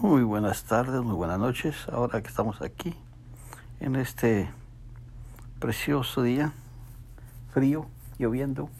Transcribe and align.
Muy 0.00 0.22
buenas 0.22 0.62
tardes, 0.62 1.02
muy 1.02 1.16
buenas 1.16 1.40
noches. 1.40 1.74
Ahora 1.90 2.22
que 2.22 2.28
estamos 2.28 2.62
aquí 2.62 2.94
en 3.80 3.96
este 3.96 4.48
precioso 5.58 6.22
día, 6.22 6.52
frío, 7.52 7.84
lloviendo, 8.16 8.70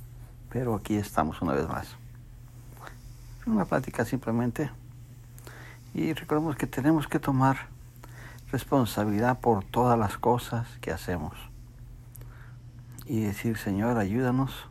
pero 0.49 0.77
aquí 0.77 0.95
estamos 0.95 1.43
una 1.43 1.55
vez 1.55 1.69
más. 1.69 1.97
Una 3.47 3.65
plática 3.65 4.05
simplemente. 4.05 4.71
Y 5.93 6.13
recordemos 6.13 6.55
que 6.55 6.69
tenemos 6.69 7.09
que 7.09 7.19
tomar 7.19 7.67
responsabilidad 8.53 9.41
por 9.41 9.65
todas 9.65 9.99
las 9.99 10.19
cosas 10.19 10.69
que 10.81 10.93
hacemos. 10.93 11.35
Y 13.07 13.23
decir, 13.23 13.59
Señor, 13.59 13.99
ayúdanos, 13.99 14.69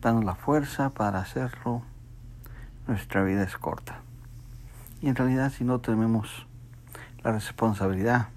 danos 0.00 0.24
la 0.24 0.34
fuerza 0.34 0.88
para 0.88 1.18
hacerlo. 1.18 1.82
Nuestra 2.86 3.22
vida 3.22 3.42
es 3.42 3.58
corta. 3.58 4.05
Y 5.06 5.08
en 5.08 5.14
realidad 5.14 5.52
si 5.52 5.62
no 5.62 5.78
tenemos 5.78 6.48
la 7.22 7.30
responsabilidad 7.30 8.30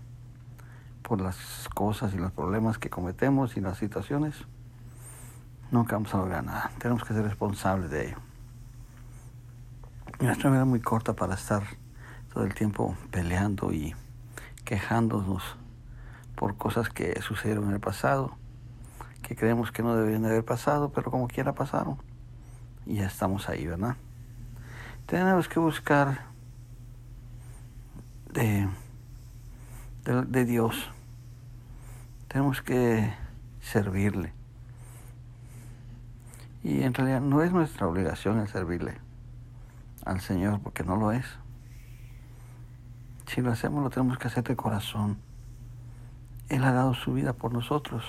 por 1.01 1.19
las 1.19 1.67
cosas 1.73 2.13
y 2.13 2.17
los 2.17 2.31
problemas 2.31 2.77
que 2.77 2.91
cometemos 2.91 3.57
y 3.57 3.59
las 3.59 3.79
situaciones, 3.79 4.35
nunca 5.71 5.95
vamos 5.95 6.13
a 6.13 6.17
lograr 6.17 6.43
nada. 6.43 6.69
Tenemos 6.77 7.03
que 7.03 7.15
ser 7.15 7.23
responsables 7.23 7.89
de 7.89 8.09
ello. 8.09 8.17
Nuestra 10.19 10.51
vida 10.51 10.59
es 10.59 10.67
muy 10.67 10.79
corta 10.79 11.13
para 11.13 11.33
estar 11.33 11.63
todo 12.31 12.43
el 12.43 12.53
tiempo 12.53 12.95
peleando 13.09 13.73
y 13.73 13.95
quejándonos 14.63 15.41
por 16.35 16.55
cosas 16.55 16.89
que 16.89 17.19
sucedieron 17.23 17.69
en 17.69 17.71
el 17.71 17.79
pasado, 17.79 18.37
que 19.23 19.35
creemos 19.35 19.71
que 19.71 19.81
no 19.81 19.95
deberían 19.95 20.21
de 20.21 20.29
haber 20.29 20.45
pasado, 20.45 20.91
pero 20.91 21.09
como 21.09 21.27
quiera 21.27 21.55
pasaron. 21.55 21.97
Y 22.85 22.97
ya 22.97 23.07
estamos 23.07 23.49
ahí, 23.49 23.65
¿verdad? 23.65 23.95
Tenemos 25.07 25.49
que 25.49 25.59
buscar 25.59 26.28
de, 28.33 28.67
de, 30.05 30.45
Dios. 30.45 30.89
Tenemos 32.27 32.61
que 32.61 33.13
servirle. 33.61 34.33
Y 36.63 36.83
en 36.83 36.93
realidad 36.93 37.21
no 37.21 37.41
es 37.41 37.51
nuestra 37.51 37.87
obligación 37.87 38.39
el 38.39 38.47
servirle 38.47 38.97
al 40.05 40.21
Señor, 40.21 40.59
porque 40.61 40.83
no 40.83 40.95
lo 40.95 41.11
es. 41.11 41.25
Si 43.27 43.41
lo 43.41 43.51
hacemos, 43.51 43.83
lo 43.83 43.89
tenemos 43.89 44.17
que 44.17 44.27
hacer 44.27 44.43
de 44.43 44.55
corazón. 44.55 45.17
Él 46.49 46.63
ha 46.63 46.71
dado 46.71 46.93
su 46.93 47.13
vida 47.13 47.33
por 47.33 47.53
nosotros. 47.53 48.03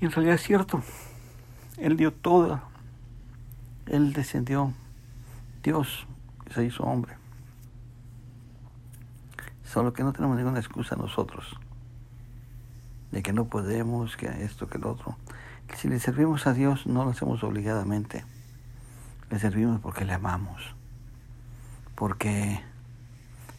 Y 0.00 0.04
en 0.04 0.12
realidad 0.12 0.34
es 0.34 0.42
cierto. 0.42 0.82
Él 1.78 1.96
dio 1.96 2.12
todo. 2.12 2.60
Él 3.86 4.12
descendió. 4.12 4.72
Dios 5.62 6.06
se 6.50 6.64
hizo 6.64 6.84
hombre. 6.84 7.23
Solo 9.74 9.92
que 9.92 10.04
no 10.04 10.12
tenemos 10.12 10.36
ninguna 10.36 10.60
excusa 10.60 10.94
nosotros 10.94 11.58
de 13.10 13.24
que 13.24 13.32
no 13.32 13.46
podemos, 13.46 14.16
que 14.16 14.28
esto, 14.44 14.68
que 14.68 14.78
el 14.78 14.84
otro. 14.84 15.16
Si 15.74 15.88
le 15.88 15.98
servimos 15.98 16.46
a 16.46 16.52
Dios, 16.52 16.86
no 16.86 17.02
lo 17.02 17.10
hacemos 17.10 17.42
obligadamente. 17.42 18.24
Le 19.30 19.40
servimos 19.40 19.80
porque 19.80 20.04
le 20.04 20.12
amamos, 20.12 20.76
porque 21.96 22.60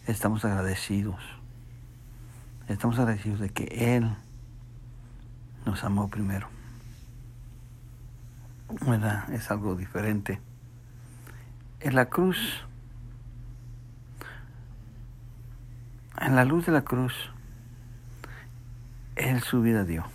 estamos 0.08 0.46
agradecidos. 0.46 1.22
Estamos 2.70 2.98
agradecidos 2.98 3.42
de 3.42 3.50
que 3.50 3.98
Él 3.98 4.16
nos 5.66 5.84
amó 5.84 6.08
primero. 6.08 6.48
¿Verdad? 8.88 9.30
Es 9.34 9.52
algo 9.52 9.76
diferente. 9.76 10.40
En 11.82 11.94
la 11.94 12.06
cruz 12.06 12.66
en 16.26 16.36
la 16.36 16.44
luz 16.44 16.66
de 16.66 16.72
la 16.72 16.82
cruz, 16.82 17.14
Él 19.16 19.42
su 19.42 19.62
vida 19.62 19.84
dio 19.84 20.06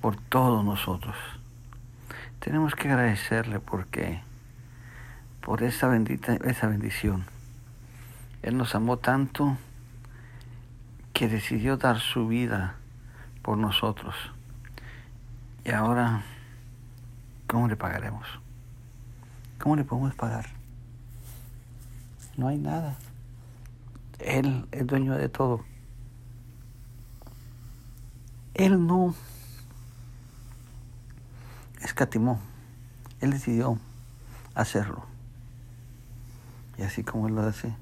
por 0.00 0.16
todos 0.16 0.64
nosotros. 0.64 1.14
Tenemos 2.38 2.74
que 2.74 2.88
agradecerle 2.88 3.60
porque 3.60 4.22
por 5.42 5.62
esa 5.62 5.88
bendita 5.88 6.34
esa 6.36 6.68
bendición. 6.68 7.26
Él 8.42 8.56
nos 8.56 8.74
amó 8.74 8.96
tanto 8.96 9.58
que 11.12 11.28
decidió 11.28 11.76
dar 11.76 11.98
su 11.98 12.28
vida 12.28 12.76
por 13.42 13.58
nosotros. 13.58 14.14
Y 15.66 15.72
ahora, 15.72 16.22
¿cómo 17.46 17.68
le 17.68 17.76
pagaremos? 17.76 18.26
¿Cómo 19.58 19.76
le 19.76 19.84
podemos 19.84 20.14
pagar? 20.14 20.59
No 22.40 22.48
hay 22.48 22.58
nada. 22.58 22.96
Él 24.18 24.66
es 24.72 24.86
dueño 24.86 25.14
de 25.14 25.28
todo. 25.28 25.64
Él 28.54 28.86
no 28.86 29.14
escatimó. 31.82 32.40
Él 33.20 33.30
decidió 33.30 33.78
hacerlo. 34.54 35.04
Y 36.78 36.82
así 36.82 37.04
como 37.04 37.28
Él 37.28 37.34
lo 37.34 37.42
hace, 37.42 37.74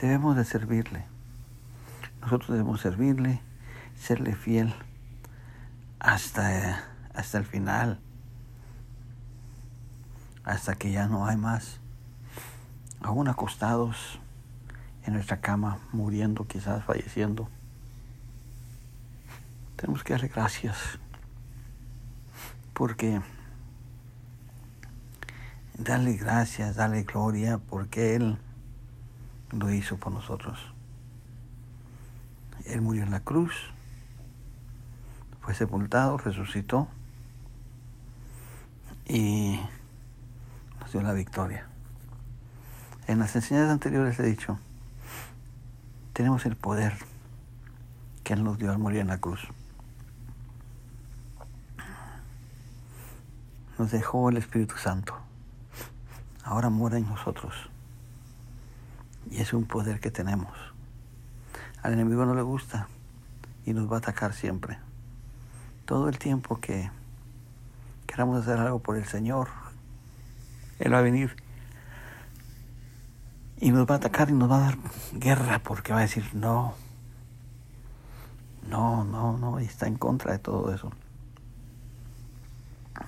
debemos 0.00 0.34
de 0.34 0.46
servirle. 0.46 1.04
Nosotros 2.22 2.50
debemos 2.52 2.80
servirle, 2.80 3.42
serle 3.96 4.34
fiel 4.34 4.74
hasta, 5.98 6.84
hasta 7.12 7.36
el 7.36 7.44
final, 7.44 8.00
hasta 10.42 10.74
que 10.74 10.90
ya 10.90 11.06
no 11.06 11.26
hay 11.26 11.36
más 11.36 11.83
aún 13.00 13.28
acostados 13.28 14.18
en 15.04 15.14
nuestra 15.14 15.40
cama, 15.40 15.78
muriendo, 15.92 16.46
quizás 16.46 16.84
falleciendo. 16.84 17.48
Tenemos 19.76 20.02
que 20.02 20.14
darle 20.14 20.28
gracias 20.28 20.98
porque 22.72 23.20
darle 25.78 26.14
gracias, 26.14 26.76
darle 26.76 27.02
gloria, 27.02 27.58
porque 27.58 28.16
Él 28.16 28.38
lo 29.50 29.70
hizo 29.72 29.96
por 29.96 30.12
nosotros. 30.12 30.58
Él 32.66 32.80
murió 32.80 33.02
en 33.02 33.10
la 33.10 33.20
cruz, 33.20 33.52
fue 35.40 35.54
sepultado, 35.54 36.16
resucitó 36.16 36.88
y 39.06 39.60
nos 40.80 40.92
dio 40.92 41.02
la 41.02 41.12
victoria. 41.12 41.68
En 43.06 43.18
las 43.18 43.36
enseñanzas 43.36 43.72
anteriores 43.72 44.18
he 44.18 44.22
dicho, 44.22 44.58
tenemos 46.14 46.46
el 46.46 46.56
poder 46.56 46.94
que 48.22 48.32
Él 48.32 48.42
nos 48.42 48.58
dio 48.58 48.70
al 48.70 48.78
morir 48.78 49.00
en 49.00 49.08
la 49.08 49.18
cruz. 49.18 49.46
Nos 53.78 53.90
dejó 53.90 54.30
el 54.30 54.38
Espíritu 54.38 54.76
Santo. 54.78 55.14
Ahora 56.44 56.70
mora 56.70 56.96
en 56.96 57.06
nosotros. 57.06 57.54
Y 59.30 59.40
es 59.40 59.52
un 59.52 59.66
poder 59.66 60.00
que 60.00 60.10
tenemos. 60.10 60.56
Al 61.82 61.92
enemigo 61.92 62.24
no 62.24 62.34
le 62.34 62.42
gusta 62.42 62.88
y 63.66 63.74
nos 63.74 63.90
va 63.90 63.96
a 63.96 63.98
atacar 63.98 64.32
siempre. 64.32 64.78
Todo 65.84 66.08
el 66.08 66.18
tiempo 66.18 66.58
que 66.58 66.90
queramos 68.06 68.40
hacer 68.40 68.58
algo 68.58 68.78
por 68.78 68.96
el 68.96 69.04
Señor, 69.04 69.48
Él 70.78 70.94
va 70.94 70.98
a 70.98 71.02
venir 71.02 71.43
y 73.64 73.72
nos 73.72 73.88
va 73.88 73.94
a 73.94 73.96
atacar 73.96 74.28
y 74.28 74.34
nos 74.34 74.50
va 74.50 74.58
a 74.58 74.60
dar 74.60 74.78
guerra 75.14 75.58
porque 75.58 75.94
va 75.94 76.00
a 76.00 76.02
decir 76.02 76.22
no, 76.34 76.74
no, 78.68 79.04
no, 79.04 79.38
no, 79.38 79.58
y 79.58 79.64
está 79.64 79.86
en 79.86 79.96
contra 79.96 80.32
de 80.32 80.38
todo 80.38 80.74
eso. 80.74 80.92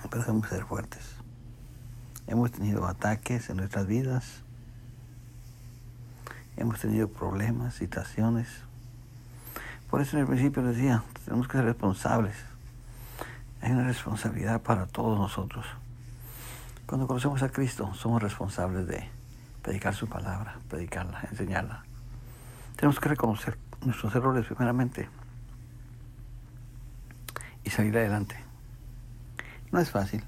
Pero 0.09 0.23
debemos 0.23 0.49
ser 0.49 0.65
fuertes. 0.65 1.11
Hemos 2.25 2.51
tenido 2.51 2.87
ataques 2.87 3.51
en 3.51 3.57
nuestras 3.57 3.85
vidas, 3.85 4.41
hemos 6.55 6.79
tenido 6.79 7.07
problemas, 7.07 7.75
situaciones. 7.75 8.47
Por 9.91 10.01
eso 10.01 10.17
en 10.17 10.21
el 10.21 10.27
principio 10.27 10.63
decía, 10.63 11.03
tenemos 11.23 11.47
que 11.47 11.57
ser 11.57 11.65
responsables. 11.65 12.35
Hay 13.61 13.73
una 13.73 13.83
responsabilidad 13.83 14.63
para 14.63 14.87
todos 14.87 15.19
nosotros. 15.19 15.67
Cuando 16.87 17.05
conocemos 17.05 17.43
a 17.43 17.49
Cristo, 17.49 17.93
somos 17.93 18.23
responsables 18.23 18.87
de 18.87 19.16
predicar 19.67 19.93
su 19.93 20.07
palabra, 20.07 20.57
predicarla, 20.69 21.27
enseñarla. 21.29 21.83
Tenemos 22.77 23.01
que 23.01 23.09
reconocer 23.09 23.57
nuestros 23.83 24.15
errores 24.15 24.45
primeramente 24.45 25.09
y 27.65 27.69
salir 27.69 27.97
adelante. 27.97 28.37
No 29.73 29.81
es 29.81 29.91
fácil, 29.91 30.23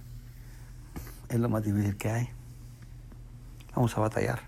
es 1.30 1.40
lo 1.40 1.48
más 1.48 1.64
difícil 1.64 1.96
que 1.96 2.10
hay. 2.10 2.30
Vamos 3.74 3.98
a 3.98 4.02
batallar. 4.02 4.42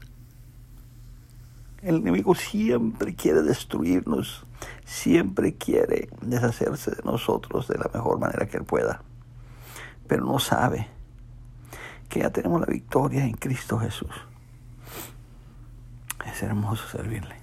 El 1.82 1.96
enemigo 1.96 2.36
siempre 2.36 3.16
quiere 3.16 3.44
destruirnos, 3.44 4.46
siempre 4.84 5.56
quiere 5.56 6.10
deshacerse 6.20 6.92
de 6.92 7.04
nosotros 7.04 7.70
de 7.70 7.78
la 7.78 7.90
mejor 7.94 8.20
manera 8.20 8.46
que 8.46 8.58
él 8.58 8.66
pueda, 8.66 9.04
pero 10.10 10.26
no 10.26 10.38
sabe 10.38 10.90
que 12.10 12.20
ya 12.20 12.30
tenemos 12.30 12.60
la 12.60 12.68
victoria 12.68 13.24
en 13.24 13.38
Cristo 13.38 13.80
Jesús. 13.80 14.12
Es 16.25 16.44
hermoso 16.44 16.88
servirle. 16.88 17.35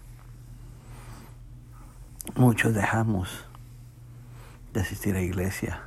Muchos 2.37 2.75
dejamos 2.75 3.47
de 4.73 4.81
asistir 4.81 5.17
a 5.17 5.21
iglesia, 5.21 5.83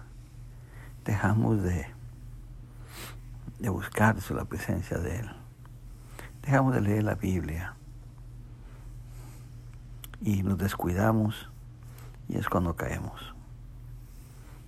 dejamos 1.06 1.62
de, 1.62 1.88
de 3.60 3.70
buscar 3.70 4.16
la 4.32 4.46
presencia 4.46 4.98
de 4.98 5.20
Él, 5.20 5.32
dejamos 6.42 6.74
de 6.74 6.82
leer 6.82 7.04
la 7.04 7.16
Biblia 7.16 7.76
y 10.22 10.44
nos 10.44 10.58
descuidamos 10.58 11.50
y 12.28 12.38
es 12.38 12.50
cuando 12.50 12.76
caemos. 12.76 13.34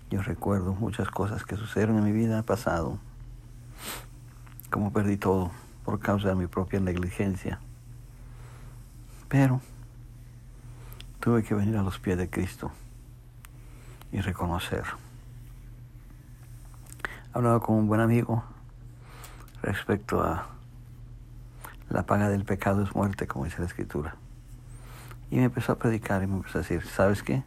Yo 0.10 0.22
recuerdo 0.22 0.74
muchas 0.74 1.10
cosas 1.10 1.44
que 1.44 1.56
sucedieron 1.56 1.98
en 1.98 2.04
mi 2.04 2.12
vida 2.12 2.44
pasado, 2.44 3.00
como 4.70 4.94
perdí 4.94 5.18
todo 5.18 5.52
por 5.84 6.00
causa 6.00 6.30
de 6.30 6.36
mi 6.36 6.48
propia 6.48 6.80
negligencia. 6.80 7.60
Pero 9.34 9.62
tuve 11.20 11.42
que 11.42 11.56
venir 11.56 11.76
a 11.78 11.82
los 11.82 11.98
pies 11.98 12.20
de 12.20 12.30
Cristo 12.30 12.72
y 14.12 14.22
reconocer. 14.22 14.84
Hablaba 17.34 17.60
con 17.60 17.78
un 17.78 17.88
buen 17.88 18.00
amigo 18.00 18.44
respecto 19.64 20.22
a 20.22 20.50
la 21.90 22.06
paga 22.06 22.30
del 22.30 22.46
pecado 22.46 22.84
es 22.84 22.94
muerte, 22.94 23.26
como 23.26 23.46
dice 23.46 23.58
la 23.58 23.66
escritura. 23.66 24.18
Y 25.32 25.38
me 25.38 25.46
empezó 25.46 25.72
a 25.72 25.80
predicar 25.80 26.22
y 26.22 26.28
me 26.28 26.36
empezó 26.36 26.60
a 26.60 26.62
decir, 26.62 26.86
¿sabes 26.86 27.24
qué? 27.24 27.42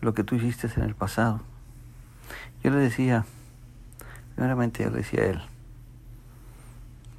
Lo 0.00 0.14
que 0.14 0.24
tú 0.24 0.36
hiciste 0.36 0.70
en 0.74 0.84
el 0.84 0.94
pasado. 0.94 1.42
Yo 2.64 2.70
le 2.70 2.78
decía, 2.78 3.26
primeramente 4.36 4.84
yo 4.84 4.88
le 4.88 4.96
decía 4.96 5.20
a 5.20 5.26
él, 5.26 5.42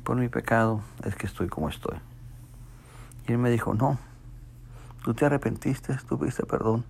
por 0.03 0.17
mi 0.17 0.27
pecado 0.27 0.81
es 1.05 1.15
que 1.15 1.27
estoy 1.27 1.49
como 1.49 1.69
estoy. 1.69 1.99
Y 3.29 3.33
él 3.33 3.37
me 3.37 3.51
dijo, 3.51 3.75
no, 3.75 3.99
tú 5.03 5.13
te 5.13 5.23
arrepentiste, 5.23 5.95
tú 6.09 6.17
perdón. 6.47 6.83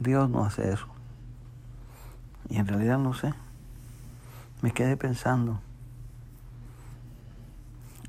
Dios 0.00 0.28
no 0.28 0.44
hace 0.44 0.72
eso. 0.72 0.88
Y 2.48 2.56
en 2.56 2.66
realidad 2.66 2.98
no 2.98 3.14
sé. 3.14 3.32
Me 4.60 4.72
quedé 4.72 4.96
pensando 4.96 5.60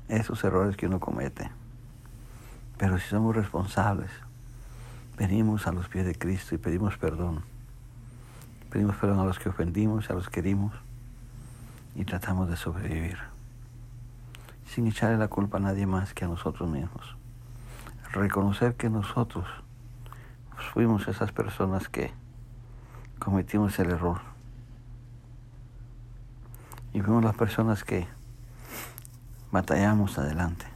esos 0.08 0.42
errores 0.42 0.76
que 0.76 0.88
uno 0.88 0.98
comete. 0.98 1.48
Pero 2.76 2.98
si 2.98 3.06
somos 3.06 3.36
responsables, 3.36 4.10
venimos 5.16 5.68
a 5.68 5.72
los 5.72 5.88
pies 5.88 6.06
de 6.06 6.16
Cristo 6.16 6.56
y 6.56 6.58
pedimos 6.58 6.98
perdón. 6.98 7.44
Pedimos 8.68 8.96
perdón 8.96 9.20
a 9.20 9.24
los 9.24 9.38
que 9.38 9.48
ofendimos, 9.48 10.10
a 10.10 10.14
los 10.14 10.28
que 10.28 10.40
herimos 10.40 10.74
y 11.94 12.04
tratamos 12.04 12.48
de 12.48 12.56
sobrevivir 12.56 13.18
sin 14.66 14.88
echarle 14.88 15.18
la 15.18 15.28
culpa 15.28 15.58
a 15.58 15.60
nadie 15.60 15.86
más 15.86 16.12
que 16.14 16.24
a 16.24 16.28
nosotros 16.28 16.68
mismos 16.68 17.16
reconocer 18.12 18.74
que 18.74 18.88
nosotros 18.88 19.46
fuimos 20.72 21.08
esas 21.08 21.32
personas 21.32 21.88
que 21.88 22.10
cometimos 23.18 23.78
el 23.78 23.90
error. 23.90 24.20
Y 26.92 27.00
fuimos 27.00 27.22
las 27.22 27.36
personas 27.36 27.84
que 27.84 28.06
batallamos 29.52 30.18
adelante. 30.18 30.66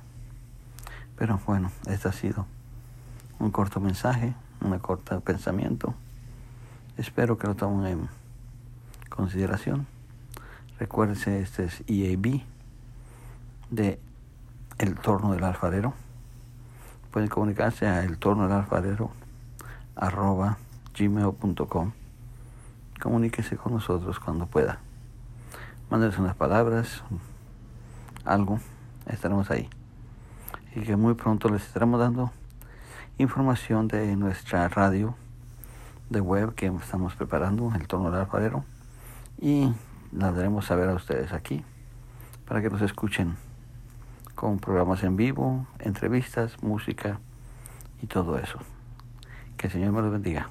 Pero 1.17 1.40
bueno, 1.46 1.70
este 1.87 2.08
ha 2.08 2.12
sido 2.12 2.46
un 3.38 3.50
corto 3.50 3.81
mensaje, 3.81 4.35
un 4.61 4.78
corto 4.78 5.20
pensamiento. 5.20 5.94
Espero 6.96 7.38
que 7.38 7.46
lo 7.46 7.55
tomen 7.55 7.87
en 7.87 8.08
consideración. 9.08 9.87
Recuérdense, 10.78 11.40
este 11.40 11.64
es 11.64 11.82
EAB 11.87 12.43
de 13.70 13.99
El 14.78 14.96
Torno 14.96 15.32
del 15.32 15.44
Alfarero 15.44 15.94
pueden 17.12 17.29
comunicarse 17.29 17.87
a 17.87 18.03
el 18.05 18.19
torno 18.19 18.44
del 18.49 18.53
alfarero 18.53 19.11
arroba 19.94 20.56
gmail.com 20.99 21.93
comuníquese 23.03 23.56
con 23.56 23.73
nosotros 23.73 24.20
cuando 24.20 24.47
pueda. 24.47 24.79
Mándenos 25.91 26.19
unas 26.19 26.37
palabras 26.37 27.03
algo 28.25 28.61
estaremos 29.06 29.50
ahí. 29.50 29.69
Y 30.75 30.82
que 30.82 30.97
muy 30.97 31.14
pronto 31.14 31.49
les 31.49 31.67
estaremos 31.67 31.99
dando 31.99 32.31
información 33.19 33.88
de 33.88 34.14
nuestra 34.17 34.69
radio 34.69 35.17
de 36.11 36.20
web 36.20 36.55
que 36.55 36.67
estamos 36.67 37.14
preparando 37.14 37.73
el 37.75 37.88
torno 37.88 38.11
del 38.11 38.20
alfarero 38.20 38.64
y 39.41 39.73
la 40.12 40.31
daremos 40.31 40.70
a 40.70 40.76
ver 40.76 40.88
a 40.88 40.94
ustedes 40.94 41.32
aquí 41.32 41.64
para 42.47 42.62
que 42.62 42.70
nos 42.70 42.82
escuchen 42.82 43.37
con 44.42 44.58
programas 44.58 45.04
en 45.04 45.16
vivo, 45.16 45.68
entrevistas, 45.78 46.60
música 46.64 47.20
y 48.02 48.08
todo 48.08 48.36
eso. 48.38 48.58
Que 49.56 49.68
el 49.68 49.72
Señor 49.72 49.92
me 49.92 50.02
los 50.02 50.10
bendiga. 50.10 50.50